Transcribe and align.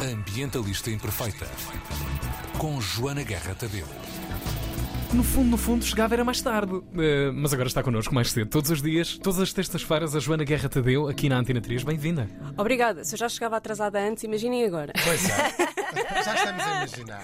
Ambientalista 0.00 0.90
imperfeita. 0.90 1.46
Com 2.56 2.80
Joana 2.80 3.24
Guerra 3.24 3.52
Tadeu. 3.56 4.07
No 5.12 5.24
fundo, 5.24 5.48
no 5.50 5.56
fundo, 5.56 5.84
chegava 5.84 6.14
era 6.14 6.22
mais 6.24 6.40
tarde. 6.42 6.72
Uh, 6.74 6.84
mas 7.34 7.52
agora 7.52 7.66
está 7.66 7.82
connosco 7.82 8.14
mais 8.14 8.30
cedo. 8.30 8.48
Todos 8.50 8.70
os 8.70 8.82
dias, 8.82 9.16
todas 9.16 9.40
as 9.40 9.52
terças-feiras, 9.52 10.14
a 10.14 10.20
Joana 10.20 10.44
Guerra 10.44 10.68
Tadeu, 10.68 11.08
aqui 11.08 11.28
na 11.30 11.38
Antena 11.38 11.60
3. 11.62 11.82
Bem-vinda. 11.82 12.28
Obrigada. 12.56 13.02
Se 13.04 13.14
eu 13.14 13.18
já 13.18 13.28
chegava 13.28 13.56
atrasada 13.56 13.98
antes, 13.98 14.22
imaginem 14.24 14.64
agora. 14.66 14.92
Pois 15.04 15.28
é. 15.28 15.68
Já 16.22 16.34
estamos 16.34 16.62
a 16.62 16.76
imaginar. 16.76 17.22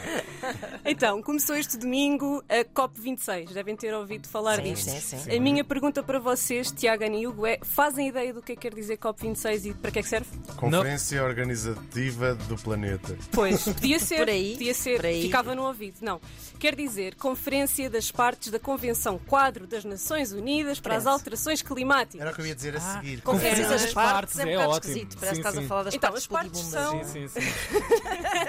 Então, 0.87 1.21
começou 1.23 1.55
este 1.55 1.77
domingo 1.77 2.43
a 2.49 2.65
COP26. 2.65 3.53
Devem 3.53 3.77
ter 3.77 3.93
ouvido 3.93 4.27
falar 4.27 4.57
Sim, 4.57 4.63
disto. 4.73 4.91
sim, 4.91 5.19
sim. 5.19 5.37
A 5.37 5.41
minha 5.41 5.63
pergunta 5.63 6.03
para 6.03 6.19
vocês, 6.19 6.71
Tiago 6.71 7.05
e 7.05 7.27
Hugo, 7.27 7.47
é: 7.47 7.59
fazem 7.63 8.09
ideia 8.09 8.33
do 8.33 8.41
que 8.41 8.53
é 8.53 8.55
que 8.55 8.63
quer 8.63 8.75
dizer 8.75 8.97
COP26 8.97 9.67
e 9.67 9.75
para 9.75 9.91
que 9.91 9.99
é 9.99 10.03
que 10.03 10.09
serve? 10.09 10.29
Conferência 10.57 11.23
Organizativa 11.23 12.35
do 12.35 12.57
Planeta. 12.57 13.17
Pois, 13.31 13.65
podia 13.65 13.99
ser. 13.99 14.17
Por 14.17 14.29
aí, 14.31 14.53
podia 14.53 14.75
ser. 14.75 14.97
por 14.97 15.07
aí. 15.07 15.23
Ficava 15.23 15.55
no 15.55 15.65
ouvido. 15.65 15.97
Não. 16.01 16.19
Quer 16.59 16.75
dizer 16.75 17.17
Conferência 17.17 17.74
das 17.91 18.11
Partes 18.11 18.51
da 18.51 18.59
Convenção 18.59 19.19
Quadro 19.19 19.67
das 19.67 19.85
Nações 19.85 20.33
Unidas 20.33 20.81
para 20.81 20.97
as. 20.97 21.07
Alterações 21.07 21.61
Climáticas. 21.63 22.21
Era 22.21 22.31
o 22.31 22.35
que 22.35 22.41
eu 22.41 22.47
ia 22.47 22.55
dizer 22.55 22.77
a 22.77 22.81
seguir. 22.81 23.21
Conferência 23.21 23.69
das 23.69 23.85
as 23.85 23.93
partes, 23.93 24.35
partes 24.35 24.39
é 24.39 24.45
um 24.45 24.49
é 24.49 24.53
bocado 24.55 24.71
ótimo. 24.73 24.93
esquisito. 24.93 25.17
Parece 25.19 25.37
Sim, 25.37 25.43
que 25.43 25.49
estás 25.49 25.55
sim. 25.57 25.65
a 25.65 25.69
falar 25.69 25.83
das 25.83 25.95
Então, 25.95 26.11
partes 26.11 26.23
as 26.23 26.27
partes 26.27 26.61
são- 26.61 27.05
Sim, 27.05 27.29
sim, 27.29 27.31
sim. 27.41 27.41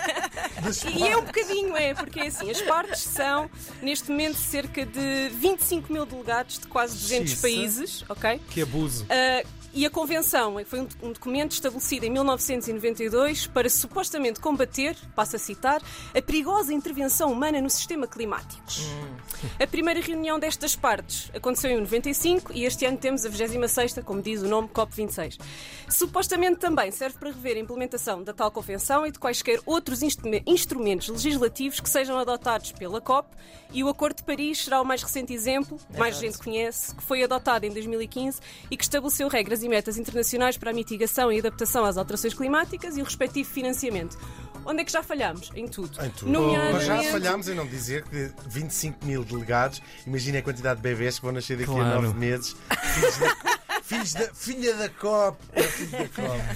E 0.95 1.07
é 1.07 1.17
um 1.17 1.23
bocadinho, 1.25 1.75
é, 1.77 1.93
porque 1.93 2.20
é 2.20 2.27
assim, 2.27 2.49
as 2.49 2.61
partes 2.61 3.01
são, 3.01 3.49
neste 3.81 4.09
momento, 4.09 4.38
cerca 4.38 4.85
de 4.85 5.29
25 5.34 5.91
mil 5.91 6.05
delegados 6.05 6.59
de 6.59 6.67
quase 6.67 6.98
200 6.98 7.29
Xiça. 7.31 7.41
países, 7.41 8.05
ok? 8.09 8.41
Que 8.49 8.62
abuso. 8.62 9.05
Ah, 9.09 9.43
e 9.75 9.85
a 9.85 9.89
Convenção 9.89 10.55
foi 10.65 10.79
um, 10.79 10.88
um 11.03 11.11
documento 11.11 11.52
estabelecido 11.52 12.05
em 12.05 12.09
1992 12.09 13.45
para 13.47 13.70
supostamente 13.70 14.39
combater, 14.39 14.95
passo 15.13 15.35
a 15.35 15.39
citar, 15.39 15.81
a 16.15 16.21
perigosa 16.21 16.73
intervenção 16.73 17.29
humana 17.32 17.59
no 17.62 17.70
sistema 17.70 18.07
climático. 18.07 18.63
A 19.62 19.67
primeira 19.67 19.99
reunião 19.99 20.40
destas 20.40 20.76
partes 20.77 21.29
aconteceu 21.35 21.70
em 21.71 21.79
95 21.82 22.54
e 22.54 22.63
este 22.63 22.85
ano 22.85 22.98
temos 22.98 23.26
a 23.26 23.29
26ª, 23.29 24.01
como 24.01 24.21
diz 24.21 24.41
o 24.41 24.48
nome, 24.48 24.70
COP26. 24.70 25.40
Supostamente 25.89 26.57
também 26.60 26.89
serve 26.91 27.17
para 27.20 27.29
rever 27.29 27.57
a 27.57 27.60
implementação 27.60 28.23
da 28.23 28.34
tal 28.34 28.49
convenção 28.49 29.05
e 29.05 29.12
de 29.12 29.20
quaisquer 29.20 29.60
outros 29.65 30.01
instrume- 30.01 30.41
instrumentos 30.48 31.10
legislativos 31.10 31.82
que 31.82 31.89
sejam 31.89 32.17
adotados 32.17 32.71
pela 32.71 33.01
COP 33.01 33.27
e 33.73 33.84
o 33.84 33.89
Acordo 33.89 34.17
de 34.17 34.23
Paris 34.23 34.63
será 34.63 34.82
o 34.82 34.85
mais 34.85 35.04
recente 35.04 35.34
exemplo, 35.34 35.77
mais 35.98 36.17
gente 36.17 36.37
conhece, 36.37 36.95
que 36.95 37.04
foi 37.04 37.23
adotado 37.23 37.65
em 37.65 37.71
2015 37.71 38.39
e 38.71 38.77
que 38.77 38.84
estabeleceu 38.84 39.27
regras 39.27 39.65
e 39.66 39.70
metas 39.70 39.98
internacionais 39.98 40.58
para 40.58 40.71
a 40.71 40.74
mitigação 40.74 41.32
e 41.32 41.40
adaptação 41.40 41.84
às 41.85 41.98
alterações 41.98 42.34
climáticas 42.34 42.96
e 42.98 43.02
o 43.02 43.04
respectivo 43.04 43.49
financiamento. 43.49 44.18
Onde 44.68 44.82
é 44.82 44.85
que 44.85 44.91
já 44.91 45.04
falhamos? 45.04 45.52
Em 45.55 45.68
tudo. 45.68 46.04
Em 46.04 46.10
tudo. 46.10 46.32
Nomeadamente- 46.32 46.74
Mas 46.74 47.04
já 47.05 47.12
falhámos 47.12 47.48
em 47.48 47.54
não 47.54 47.68
dizer 47.68 48.04
que 48.04 48.32
25 48.48 49.05
mil 49.05 49.24
delegados, 49.24 49.80
imagina 50.07 50.40
a 50.40 50.41
quantidade 50.41 50.77
de 50.77 50.82
bebés 50.82 51.18
que 51.20 51.22
vão 51.26 51.32
nascer 51.34 51.55
daqui 51.57 51.70
Claro. 51.72 51.99
a 51.99 52.02
9 52.02 52.18
meses. 52.18 52.55
Filhos 53.84 54.13
da, 54.13 54.34
filha 54.34 54.74
da 54.76 54.90
COP. 54.90 55.38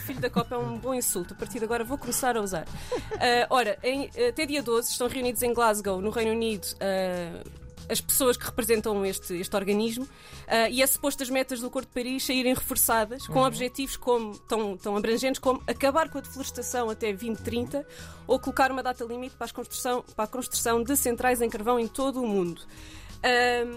Filho 0.08 0.20
da 0.20 0.30
COP. 0.32 0.52
É 0.52 0.58
um 0.58 0.78
bom 0.80 0.96
insulto. 0.96 1.36
A 1.36 1.38
partir 1.38 1.60
de 1.60 1.66
agora 1.66 1.84
vou 1.84 1.98
começar 2.00 2.36
a 2.36 2.42
usar. 2.42 2.66
Ah, 3.14 3.46
ora, 3.52 3.78
em- 3.84 4.10
até 4.28 4.48
dia 4.48 4.64
12 4.64 4.90
estão 4.92 5.08
reunidos 5.08 5.44
em 5.44 5.54
Glasgow, 5.54 6.02
no 6.02 6.10
Reino 6.10 6.32
Unido, 6.32 6.66
ah, 6.82 7.44
as 7.90 8.00
pessoas 8.00 8.38
que 8.38 8.45
representam 8.45 9.06
este, 9.06 9.36
este 9.36 9.56
organismo 9.56 10.08
ah, 10.48 10.70
e 10.70 10.82
é 10.82 10.88
suposto 10.88 11.23
as 11.23 11.30
metas 11.30 11.59
do 11.59 11.68
Acordo 11.68 11.88
de 11.88 11.94
Paris 11.94 12.26
saírem 12.26 12.54
reforçadas 12.54 13.28
com 13.28 13.42
objetivos 13.42 13.98
como, 13.98 14.38
tão, 14.40 14.78
tão 14.78 14.95
abrangentes 14.95 15.40
como 15.40 15.62
acabar 15.68 16.10
com 16.10 16.17
a 16.17 16.22
deflorestação 16.22 16.90
até 16.90 17.08
2030 17.08 17.86
ou 18.28 18.40
colocar 18.40 18.72
uma 18.72 18.84
data 18.84 19.04
limite 19.04 19.36
para, 19.36 19.52
construção, 19.52 20.04
para 20.16 20.26
a 20.26 20.28
construção 20.28 20.84
de 20.84 20.95
centrais 20.95 21.42
em 21.42 21.50
carvão 21.50 21.80
em 21.80 21.88
todo 21.88 22.22
o 22.22 22.28
mundo. 22.28 22.62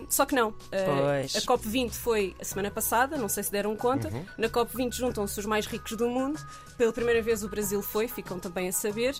Só 0.09 0.25
que 0.25 0.34
não. 0.34 0.53
Pois. 0.53 1.37
a 1.37 1.41
COP20 1.41 1.93
foi 1.93 2.34
a 2.41 2.44
semana 2.44 2.71
passada, 2.71 3.17
não 3.17 3.29
sei 3.29 3.43
se 3.43 3.50
deram 3.50 3.77
conta. 3.77 4.11
Na 4.39 4.49
COP20 4.49 4.94
juntam-se 4.94 5.39
os 5.41 5.47
mais 5.47 5.67
ricos 5.67 5.97
do 5.97 6.09
mundo. 6.09 6.41
Pela 6.77 6.93
primeira 6.93 7.21
vez 7.21 7.43
o 7.43 7.49
Brasil 7.49 7.83
foi, 7.83 8.09
ficam 8.09 8.39
também 8.39 8.69
a 8.69 8.73
saber, 8.73 9.15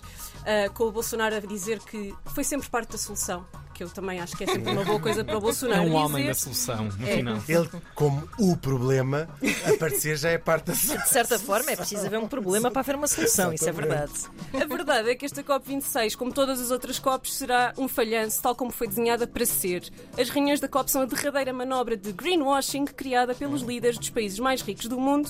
ah, 0.45 0.69
com 0.69 0.85
o 0.85 0.91
Bolsonaro 0.91 1.35
a 1.35 1.39
dizer 1.39 1.79
que 1.79 2.13
foi 2.33 2.43
sempre 2.43 2.69
parte 2.69 2.91
da 2.93 2.97
solução. 2.97 3.45
Que 3.73 3.83
eu 3.83 3.89
também 3.89 4.19
acho 4.19 4.37
que 4.37 4.43
é 4.43 4.47
sempre 4.47 4.71
uma 4.71 4.83
boa 4.85 4.99
coisa 4.99 5.23
para 5.23 5.33
o 5.35 5.37
É 5.39 5.41
Bolsonaro 5.41 5.81
um 5.81 5.85
dizer. 5.85 5.95
homem 5.97 6.25
da 6.27 6.33
solução, 6.35 6.85
no 6.99 7.07
É. 7.07 7.15
final. 7.17 7.37
Ele, 7.47 7.69
como 7.95 8.29
o 8.39 8.55
problema, 8.55 9.27
aparecer 9.73 10.17
já 10.17 10.29
é 10.29 10.37
parte 10.37 10.65
da 10.67 10.73
De 10.73 11.09
certa 11.09 11.39
forma, 11.39 11.71
é 11.71 11.75
preciso 11.75 12.05
haver 12.05 12.19
um 12.19 12.27
problema 12.27 12.69
para 12.69 12.81
haver 12.81 12.95
uma 12.95 13.07
solução, 13.07 13.51
isso 13.53 13.67
é 13.67 13.71
verdade. 13.71 14.11
A 14.53 14.65
verdade 14.65 15.09
é 15.09 15.15
que 15.15 15.25
esta 15.25 15.43
COP26, 15.43 16.15
como 16.15 16.31
todas 16.31 16.59
as 16.61 16.71
outras 16.71 16.99
COPs, 16.99 17.33
será 17.33 17.73
um 17.77 17.87
falhanço, 17.87 18.41
tal 18.41 18.55
como 18.55 18.71
foi 18.71 18.87
desenhada 18.87 19.25
para 19.25 19.45
ser. 19.45 19.83
As 20.17 20.29
reuniões 20.29 20.59
da 20.59 20.67
COP 20.67 20.91
são 20.91 21.01
a 21.01 21.05
derradeira 21.05 21.51
manobra 21.51 21.97
de 21.97 22.11
greenwashing 22.11 22.85
criada 22.85 23.33
pelos 23.33 23.61
líderes 23.61 23.97
dos 23.97 24.09
países 24.09 24.37
mais 24.39 24.61
ricos 24.61 24.85
do 24.87 24.99
mundo. 24.99 25.29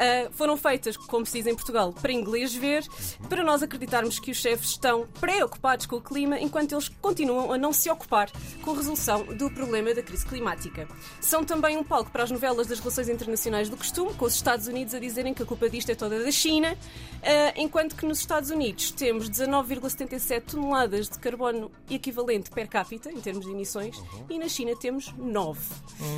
Ah, 0.00 0.30
foram 0.32 0.56
feitas, 0.56 0.96
como 0.96 1.26
se 1.26 1.36
diz 1.36 1.46
em 1.46 1.54
Portugal, 1.54 1.92
para 1.92 2.10
inglês 2.10 2.54
ver, 2.54 2.82
para 3.28 3.44
nós 3.44 3.62
acreditarmos 3.62 4.18
que 4.18 4.30
os 4.30 4.38
chefes 4.38 4.70
estão 4.70 5.06
preocupados 5.20 5.84
com 5.84 5.96
o 5.96 6.00
clima, 6.00 6.40
enquanto 6.40 6.72
eles 6.72 6.88
continuam 6.88 7.52
a 7.52 7.58
não 7.58 7.70
se 7.70 7.90
ocupar 7.90 8.30
com 8.62 8.70
a 8.70 8.76
resolução 8.76 9.24
do 9.24 9.50
problema 9.50 9.92
da 9.92 10.02
crise 10.02 10.24
climática. 10.24 10.88
São 11.20 11.44
também 11.44 11.76
um 11.76 11.84
palco 11.84 12.10
para 12.10 12.22
as 12.22 12.30
novelas 12.30 12.66
das 12.66 12.78
relações 12.78 13.10
internacionais 13.10 13.68
do 13.68 13.76
costume, 13.76 14.14
com 14.14 14.24
os 14.24 14.34
Estados 14.34 14.66
Unidos 14.66 14.94
a 14.94 14.98
dizerem 14.98 15.34
que 15.34 15.42
a 15.42 15.46
culpa 15.46 15.68
disto 15.68 15.90
é 15.90 15.94
toda 15.94 16.24
da 16.24 16.30
China, 16.30 16.74
ah, 17.22 17.52
enquanto 17.56 17.94
que 17.94 18.06
nos 18.06 18.20
Estados 18.20 18.48
Unidos 18.48 18.92
temos 18.92 19.28
19,77 19.28 20.40
toneladas 20.52 21.10
de 21.10 21.18
carbono 21.18 21.70
equivalente 21.90 22.50
per 22.50 22.68
capita, 22.68 23.12
em 23.12 23.20
termos 23.20 23.44
de 23.44 23.52
emissões, 23.52 24.02
e 24.30 24.38
na 24.38 24.48
China 24.48 24.74
temos 24.76 25.12
9. 25.18 25.60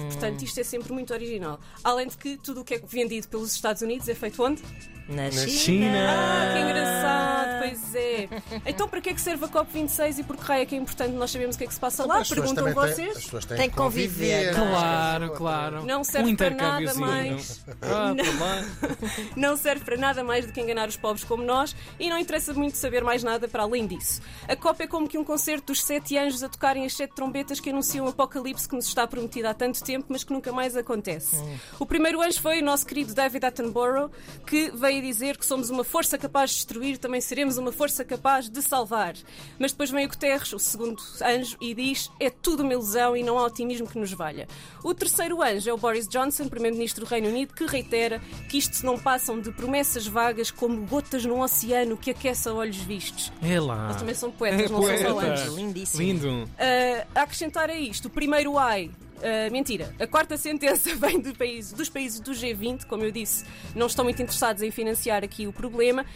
Portanto, 0.06 0.42
isto 0.42 0.60
é 0.60 0.62
sempre 0.62 0.92
muito 0.92 1.12
original. 1.12 1.58
Além 1.82 2.06
de 2.06 2.16
que 2.16 2.36
tudo 2.36 2.60
o 2.60 2.64
que 2.64 2.74
é 2.74 2.78
vendido 2.78 3.26
pelos 3.26 3.52
Estados 3.52 3.71
Unidos 3.80 4.08
é 4.08 4.14
feito 4.14 4.42
onde? 4.42 4.62
Na 5.08 5.30
China. 5.30 5.48
China. 5.48 6.06
Ah, 6.08 6.52
que 6.52 6.58
engraçado, 6.60 7.41
pois 7.68 7.94
é. 7.94 8.28
Então, 8.66 8.88
para 8.88 9.00
que 9.00 9.10
é 9.10 9.14
que 9.14 9.20
serve 9.20 9.44
a 9.44 9.48
COP26 9.48 10.18
e 10.18 10.22
por 10.22 10.36
que 10.36 10.42
raio 10.42 10.62
é 10.62 10.66
que 10.66 10.74
é 10.74 10.78
importante 10.78 11.12
nós 11.14 11.30
sabemos 11.30 11.54
o 11.56 11.58
que 11.58 11.64
é 11.64 11.66
que 11.66 11.74
se 11.74 11.80
passa 11.80 12.04
lá? 12.06 12.18
As 12.18 12.28
pessoas 12.28 12.52
Perguntam 12.52 12.64
têm- 12.64 12.74
vocês. 12.74 13.16
as 13.16 13.24
pessoas 13.24 13.44
têm 13.44 13.56
Tem 13.56 13.70
que 13.70 13.76
conviver. 13.76 14.54
conviver. 14.54 14.70
Claro, 14.70 15.30
claro. 15.32 15.84
Não 15.86 16.04
serve 16.04 16.30
um 16.32 16.36
para 16.36 16.50
nada 16.50 16.94
mais. 16.94 17.60
Ah, 17.82 18.14
Não. 18.14 18.24
tá 18.24 18.64
não 19.36 19.56
serve 19.56 19.84
para 19.84 19.96
nada 19.96 20.22
mais 20.24 20.46
do 20.46 20.52
que 20.52 20.60
enganar 20.60 20.88
os 20.88 20.96
pobres 20.96 21.24
como 21.24 21.42
nós 21.42 21.74
e 21.98 22.08
não 22.08 22.18
interessa 22.18 22.52
muito 22.52 22.76
saber 22.76 23.02
mais 23.04 23.22
nada 23.22 23.48
para 23.48 23.62
além 23.62 23.86
disso. 23.86 24.20
A 24.48 24.56
COP 24.56 24.82
é 24.82 24.86
como 24.86 25.08
que 25.08 25.18
um 25.18 25.24
concerto 25.24 25.66
dos 25.72 25.82
sete 25.82 26.16
anjos 26.18 26.42
a 26.42 26.48
tocarem 26.48 26.84
as 26.84 26.94
sete 26.94 27.14
trombetas 27.14 27.60
que 27.60 27.70
anunciam 27.70 28.06
o 28.06 28.08
apocalipse 28.08 28.68
que 28.68 28.74
nos 28.74 28.86
está 28.86 29.06
prometido 29.06 29.48
há 29.48 29.54
tanto 29.54 29.82
tempo, 29.82 30.06
mas 30.08 30.24
que 30.24 30.32
nunca 30.32 30.52
mais 30.52 30.76
acontece. 30.76 31.36
O 31.78 31.86
primeiro 31.86 32.20
anjo 32.20 32.40
foi 32.40 32.60
o 32.60 32.64
nosso 32.64 32.86
querido 32.86 33.14
David 33.14 33.44
Attenborough, 33.44 34.10
que 34.46 34.70
veio 34.72 35.00
dizer 35.02 35.36
que 35.36 35.44
somos 35.46 35.70
uma 35.70 35.84
força 35.84 36.16
capaz 36.18 36.50
de 36.50 36.56
destruir, 36.56 36.98
também 36.98 37.20
seremos 37.20 37.51
uma 37.58 37.72
força 37.72 38.04
capaz 38.04 38.48
de 38.48 38.60
salvar. 38.62 39.14
Mas 39.58 39.72
depois 39.72 39.90
vem 39.90 40.04
o 40.04 40.08
Guterres, 40.08 40.52
o 40.52 40.58
segundo 40.58 41.02
anjo, 41.22 41.56
e 41.60 41.74
diz 41.74 42.10
é 42.20 42.30
tudo 42.30 42.62
uma 42.62 42.72
ilusão 42.72 43.16
e 43.16 43.22
não 43.22 43.38
há 43.38 43.44
otimismo 43.44 43.86
que 43.86 43.98
nos 43.98 44.12
valha. 44.12 44.46
O 44.84 44.94
terceiro 44.94 45.42
anjo 45.42 45.68
é 45.68 45.72
o 45.72 45.76
Boris 45.78 46.06
Johnson, 46.08 46.48
primeiro-ministro 46.48 47.04
do 47.04 47.08
Reino 47.08 47.28
Unido, 47.28 47.54
que 47.54 47.64
reitera 47.66 48.20
que 48.48 48.58
isto 48.58 48.84
não 48.84 48.98
passam 48.98 49.40
de 49.40 49.50
promessas 49.52 50.06
vagas 50.06 50.50
como 50.50 50.86
gotas 50.86 51.24
num 51.24 51.40
oceano 51.40 51.96
que 51.96 52.10
aquece 52.10 52.48
a 52.48 52.52
olhos 52.54 52.76
vistos. 52.76 53.32
É 53.42 53.58
lá. 53.60 53.86
Eles 53.86 53.96
também 53.96 54.14
são 54.14 54.30
poetas, 54.30 54.60
É 54.62 54.68
não 54.72 54.82
são 54.82 54.98
só 54.98 55.14
poeta. 55.14 55.32
anjos. 55.32 55.54
Lindíssimo. 55.54 56.02
Lindo. 56.02 56.28
Uh, 56.44 57.06
a 57.14 57.22
acrescentar 57.22 57.70
a 57.70 57.74
isto, 57.76 58.06
o 58.06 58.10
primeiro 58.10 58.58
ai. 58.58 58.90
Uh, 59.22 59.52
mentira, 59.52 59.94
a 59.98 60.06
quarta 60.06 60.36
sentença 60.36 60.94
vem 60.96 61.20
do 61.20 61.34
país- 61.34 61.72
dos 61.72 61.88
países 61.88 62.20
do 62.20 62.32
G20, 62.32 62.84
como 62.86 63.02
eu 63.04 63.10
disse, 63.10 63.44
não 63.74 63.86
estão 63.86 64.04
muito 64.04 64.20
interessados 64.20 64.62
em 64.62 64.70
financiar 64.70 65.22
aqui 65.24 65.46
o 65.46 65.52
problema. 65.52 66.02
uh, 66.02 66.06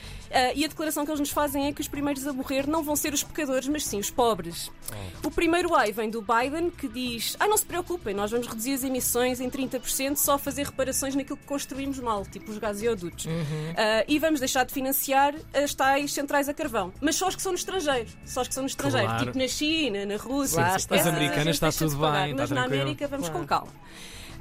e 0.54 0.64
a 0.64 0.68
declaração 0.68 1.04
que 1.04 1.10
eles 1.10 1.20
nos 1.20 1.30
fazem 1.30 1.66
é 1.66 1.72
que 1.72 1.80
os 1.80 1.88
primeiros 1.88 2.26
a 2.26 2.32
morrer 2.32 2.66
não 2.66 2.82
vão 2.82 2.96
ser 2.96 3.12
os 3.12 3.22
pecadores, 3.22 3.68
mas 3.68 3.84
sim 3.84 3.98
os 3.98 4.10
pobres. 4.10 4.70
O 5.24 5.30
primeiro 5.30 5.74
ai 5.74 5.92
vem 5.92 6.08
do 6.10 6.22
Biden, 6.22 6.70
que 6.70 6.88
diz: 6.88 7.36
Ah, 7.40 7.46
não 7.48 7.56
se 7.56 7.64
preocupem, 7.66 8.14
nós 8.14 8.30
vamos 8.30 8.46
reduzir 8.46 8.74
as 8.74 8.84
emissões 8.84 9.40
em 9.40 9.48
30%, 9.50 10.16
só 10.16 10.38
fazer 10.38 10.66
reparações 10.66 11.14
naquilo 11.14 11.36
que 11.36 11.44
construímos 11.46 11.98
mal, 11.98 12.24
tipo 12.24 12.50
os 12.50 12.58
gasodutos. 12.58 13.24
Uh, 13.26 13.30
e 14.08 14.18
vamos 14.18 14.40
deixar 14.40 14.64
de 14.64 14.72
financiar 14.72 15.34
as 15.54 15.74
tais 15.74 16.12
centrais 16.12 16.48
a 16.48 16.54
carvão. 16.54 16.92
Mas 17.00 17.16
só 17.16 17.28
os 17.28 17.36
que 17.36 17.42
são 17.42 17.52
no 17.52 17.58
estrangeiro. 17.58 18.08
Só 18.24 18.42
os 18.42 18.48
que 18.48 18.54
são 18.54 18.62
no 18.62 18.68
estrangeiro, 18.68 19.06
Claro. 19.06 19.24
tipo 19.26 19.38
na 19.38 19.48
China, 19.48 20.06
na 20.06 20.16
Rússia. 20.16 20.76
Está. 20.76 20.94
As 20.96 21.06
americanas 21.06 21.56
está 21.56 21.70
tudo 21.72 21.96
bem, 21.96 22.32
está 22.32 22.46
tranquilo. 22.46 22.95
Vamos 23.06 23.28
Claro. 23.28 23.40
com 23.42 23.46
calma. 23.46 23.72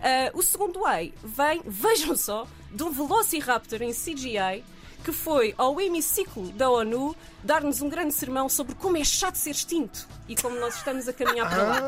Ah, 0.01 0.29
o 0.33 0.41
segundo 0.43 0.85
AI 0.85 1.13
vem, 1.23 1.61
vejam 1.65 2.15
só, 2.15 2.47
de 2.71 2.83
um 2.83 2.91
Velociraptor 2.91 3.81
em 3.81 3.91
CGI 3.93 4.63
que 5.05 5.11
foi 5.11 5.53
ao 5.57 5.79
hemiciclo 5.79 6.51
da 6.53 6.67
ONU 6.69 7.15
dar-nos 7.43 7.79
um 7.79 7.87
grande 7.87 8.11
sermão 8.11 8.49
sobre 8.49 8.73
como 8.73 8.97
é 8.97 9.03
chato 9.03 9.35
ser 9.35 9.51
extinto 9.51 10.07
e 10.27 10.35
como 10.35 10.59
nós 10.59 10.75
estamos 10.77 11.07
a 11.07 11.13
caminhar 11.13 11.47
para 11.47 11.61
lá. 11.63 11.79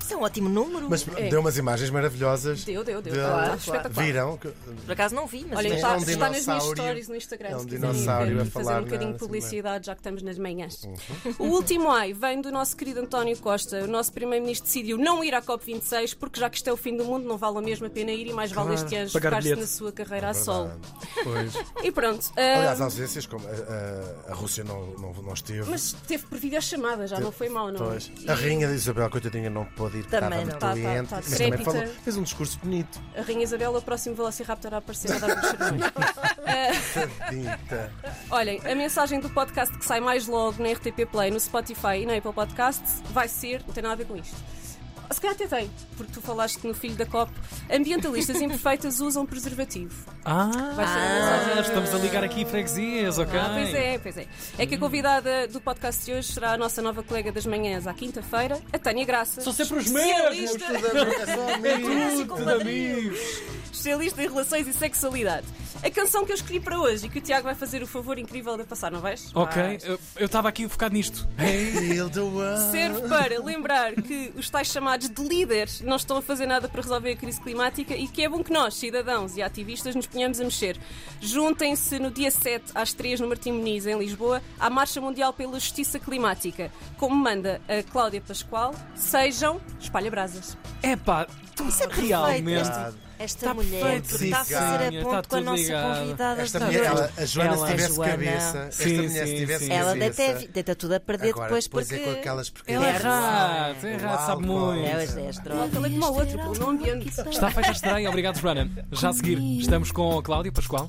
Isso 0.00 0.14
é 0.14 0.16
um 0.16 0.22
ótimo 0.22 0.48
número. 0.48 0.86
Mas 0.88 1.04
É. 1.16 1.28
deu 1.28 1.40
umas 1.40 1.58
imagens 1.58 1.90
maravilhosas. 1.90 2.62
Deu, 2.64 2.84
deu, 2.84 3.02
deu. 3.02 3.12
De- 3.12 3.18
Tá 3.18 3.26
Claro, 3.28 3.54
espetacular. 3.56 4.04
Viram? 4.06 4.36
Por 4.38 4.92
acaso 4.92 5.14
não 5.16 5.26
vi, 5.26 5.44
mas 5.48 5.58
Olha, 5.58 5.68
É 5.68 5.74
está, 5.74 5.94
um 5.94 5.96
está 5.98 6.30
nas 6.30 6.46
minhas 6.46 6.62
stories 6.64 7.08
no 7.08 7.16
Instagram. 7.16 7.48
É 7.48 7.56
um 7.56 7.58
se 7.60 7.66
quiserem 7.66 7.92
dinossauro 7.92 8.24
a 8.34 8.44
fazer 8.44 8.50
falar 8.50 8.80
um 8.80 8.84
bocadinho 8.84 9.12
de 9.14 9.18
publicidade, 9.18 9.86
já 9.86 9.94
que 9.96 10.00
estamos 10.00 10.22
nas 10.22 10.38
manhãs. 10.38 10.84
Uhum. 10.84 11.34
O 11.40 11.44
último 11.48 11.90
ai 11.90 12.12
vem 12.12 12.40
do 12.40 12.52
nosso 12.52 12.76
querido 12.76 13.00
António 13.00 13.36
Costa. 13.38 13.82
O 13.82 13.88
nosso 13.88 14.12
primeiro-ministro 14.12 14.64
decidiu 14.66 14.96
não 14.96 15.24
ir 15.24 15.34
à 15.34 15.42
COP26 15.42 16.14
porque 16.16 16.38
já 16.38 16.48
que 16.48 16.56
isto 16.58 16.70
é 16.70 16.72
o 16.72 16.76
fim 16.76 16.96
do 16.96 17.04
mundo, 17.04 17.26
não 17.26 17.36
vale 17.36 17.58
a 17.58 17.62
mesma 17.62 17.90
pena 17.90 18.12
ir 18.12 18.28
e 18.28 18.32
mais 18.32 18.52
vale 18.52 18.68
Claro, 18.68 18.84
este 18.84 18.94
ano 18.96 19.10
focar-se 19.10 19.56
na 19.56 19.66
sua 19.66 19.90
carreira 19.90 20.30
a 20.30 20.34
sol. 20.34 20.70
Pois. 21.24 21.52
E 21.82 21.90
pronto. 21.96 22.30
Aliás, 22.36 22.80
ausências, 22.80 23.26
como 23.26 23.44
a, 23.48 23.50
a- 23.50 24.32
a 24.32 24.34
Rússia 24.34 24.62
não, 24.62 24.86
não, 24.98 25.12
não 25.14 25.32
esteve. 25.32 25.68
mas 25.68 25.92
teve 26.06 26.24
por 26.26 26.38
videochamada, 26.38 27.06
já 27.08 27.18
não 27.18 27.32
foi 27.32 27.48
mal, 27.48 27.72
não? 27.72 27.78
Pois. 27.78 28.12
A 28.28 28.34
rainha 28.34 28.68
de 28.68 28.74
Isabel, 28.74 29.10
coitadinha, 29.10 29.50
não 29.50 29.64
pôde 29.64 29.98
ir, 29.98 30.04
Também 30.06 30.42
estava 30.44 30.44
não. 30.44 30.58
Tá, 30.58 30.68
tá, 30.68 30.74
doente. 30.74 31.08
tá 31.08 31.16
mas 31.16 31.38
também 31.38 31.64
falou, 31.64 31.86
fez 32.04 32.16
um 32.16 32.22
discurso 32.22 32.58
bonito. 32.62 33.00
A 33.16 33.22
Rainha 33.22 33.42
Isabel, 33.42 33.74
o 33.74 33.82
próximo 33.82 34.14
Velociraptor 34.14 34.74
a 34.74 34.76
aparecer 34.76 35.10
a. 35.12 35.16
Dita. 37.30 37.92
Olhem, 38.30 38.60
a 38.64 38.74
mensagem 38.74 39.20
do 39.20 39.28
podcast 39.30 39.76
que 39.76 39.84
sai 39.84 40.00
mais 40.00 40.26
logo 40.26 40.62
na 40.62 40.70
RTP 40.72 41.06
Play, 41.10 41.30
no 41.30 41.40
Spotify 41.40 42.02
e 42.02 42.06
na 42.06 42.16
Apple 42.16 42.32
Podcasts 42.32 43.02
vai 43.10 43.28
ser. 43.28 43.62
Não 43.66 43.72
tem 43.74 43.82
nada 43.82 43.94
a 43.94 43.96
ver 43.96 44.06
com 44.06 44.16
isto. 44.16 44.34
Se 45.10 45.20
calhar 45.20 45.34
até 45.34 45.46
tem, 45.46 45.70
porque 45.96 46.12
tu 46.12 46.20
falaste 46.20 46.66
no 46.66 46.74
filho 46.74 46.96
da 46.96 47.06
COP. 47.06 47.32
Ambientalistas 47.70 48.40
imperfeitas 48.40 49.00
usam 49.00 49.24
preservativo. 49.24 49.94
Ah, 50.24 50.46
mensagem. 50.46 51.60
estamos 51.62 51.94
a 51.94 51.98
ligar 51.98 52.24
aqui 52.24 52.44
freguesias, 52.44 53.18
ok? 53.18 53.38
Ah, 53.38 53.50
pois 53.54 53.74
é, 53.74 53.98
pois 53.98 54.16
é. 54.16 54.26
É 54.58 54.66
que 54.66 54.74
a 54.74 54.78
convidada 54.78 55.46
do 55.48 55.60
podcast 55.60 56.04
de 56.04 56.12
hoje 56.12 56.32
será 56.32 56.52
a 56.52 56.58
nossa 56.58 56.82
nova 56.82 57.02
colega 57.02 57.30
das 57.30 57.46
manhãs 57.46 57.86
à 57.86 57.94
quinta-feira, 57.94 58.60
a 58.72 58.78
Tânia 58.78 59.04
Graça. 59.04 59.40
São 59.40 59.52
sempre 59.52 59.78
os 59.78 59.90
mesmos! 59.90 60.56
É. 61.66 62.24
Tudo 62.24 62.44
de 62.44 62.52
amigos! 62.52 63.18
especialista 63.86 64.22
em 64.22 64.28
relações 64.28 64.66
e 64.66 64.72
sexualidade. 64.72 65.46
A 65.82 65.90
canção 65.90 66.24
que 66.24 66.32
eu 66.32 66.36
escolhi 66.36 66.58
para 66.58 66.78
hoje 66.80 67.06
e 67.06 67.08
que 67.08 67.18
o 67.18 67.20
Tiago 67.22 67.44
vai 67.44 67.54
fazer 67.54 67.82
o 67.82 67.86
favor 67.86 68.18
incrível 68.18 68.56
de 68.56 68.64
passar, 68.64 68.90
não 68.90 69.00
vais? 69.00 69.30
Ok, 69.34 69.62
Vais. 69.62 69.84
eu- 69.84 69.98
estava 70.18 70.48
aqui 70.48 70.68
focado 70.68 70.94
nisto. 70.94 71.28
Heal 71.38 72.10
the 72.10 72.20
world. 72.20 72.70
serve 72.72 73.08
para 73.08 73.38
lembrar 73.42 73.94
que 73.94 74.32
os 74.36 74.50
tais 74.50 74.68
chamados 74.68 75.08
de 75.08 75.22
líderes 75.22 75.80
não 75.82 75.96
estão 75.96 76.16
a 76.16 76.22
fazer 76.22 76.46
nada 76.46 76.68
para 76.68 76.82
resolver 76.82 77.12
a 77.12 77.16
crise 77.16 77.40
climática 77.40 77.94
e 77.96 78.08
que 78.08 78.22
é 78.22 78.28
bom 78.28 78.42
que 78.42 78.52
nós, 78.52 78.74
cidadãos 78.74 79.36
e 79.36 79.42
ativistas, 79.42 79.94
nos 79.94 80.06
ponhamos 80.06 80.40
a 80.40 80.44
mexer. 80.44 80.76
Juntem-se 81.20 81.98
no 81.98 82.10
dia 82.10 82.30
7 82.30 82.64
às 82.74 82.92
3 82.92 83.20
no 83.20 83.28
Martim 83.28 83.52
Muniz, 83.52 83.86
em 83.86 83.98
Lisboa, 83.98 84.42
à 84.58 84.68
Marcha 84.68 85.00
Mundial 85.00 85.32
pela 85.32 85.58
Justiça 85.60 85.98
Climática. 85.98 86.70
Como 86.96 87.14
manda 87.14 87.60
a 87.68 87.82
Cláudia 87.90 88.20
Pascoal, 88.20 88.74
sejam 88.94 89.60
espalha-brasas. 89.80 90.56
Epá, 90.82 91.26
Isso 91.66 91.82
é 91.82 91.86
perfeito. 91.86 92.08
realmente. 92.08 92.60
Esta, 92.60 92.94
esta 93.18 93.46
Tá 93.46 93.54
mulher 93.54 94.02
perfeito, 94.02 94.24
está 94.24 94.40
a 94.40 94.44
fazer 94.44 94.98
a 94.98 95.02
tá 95.04 95.06
com 95.08 95.14
a 95.16 95.22
tudo 95.22 95.44
nossa 95.44 95.65
convidada. 95.72 96.42
Esta 96.42 96.60
mulher, 96.60 96.84
ela, 96.84 97.10
a 97.16 97.24
Joana, 97.24 97.48
Ela- 97.54 97.56
se 97.58 97.64
a 97.64 97.74
tivesse 97.76 97.94
Joana. 97.94 98.10
cabeça, 98.12 98.58
esta 98.58 98.84
Sim, 98.84 98.96
mulher, 98.96 99.08
sim, 99.08 99.26
se 99.26 99.36
tivesse 99.36 99.64
sim. 99.66 99.72
Ela 99.72 99.92
cabeça. 99.92 100.22
deita, 100.34 100.52
deita 100.52 100.74
tudo 100.76 100.92
a 100.94 101.00
perder 101.00 101.28
Agora, 101.30 101.44
depois 101.46 101.64
depois 101.64 101.88
porque. 101.88 102.02
é 102.02 102.04
com 102.12 102.20
aquelas 102.20 102.52
Ela 102.66 102.86
é 102.86 102.92
porcarias. 102.92 103.04
errado, 103.04 103.84
é 103.86 103.92
errado, 103.92 104.26
sabe 104.26 104.30
álcool. 104.30 104.46
muito. 104.72 104.84
É, 104.84 104.88
é. 104.88 104.90
Ela 104.92 105.66
é 105.66 105.90
como 105.90 106.04
a 106.04 106.10
outra, 106.10 106.38
pelo 106.38 106.54
nome 106.58 106.90
ambiente. 106.90 107.08
Está 107.08 107.50
feita 107.50 107.68
a 107.68 107.72
estreia, 107.72 108.08
obrigado, 108.08 108.38
Joana. 108.38 108.70
Já 108.92 109.08
a 109.08 109.12
seguir, 109.12 109.38
estamos 109.60 109.90
com 109.90 110.18
a 110.18 110.22
Cláudia 110.22 110.52
Pascoal. 110.52 110.84